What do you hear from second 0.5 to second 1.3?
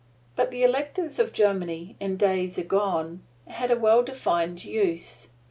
electors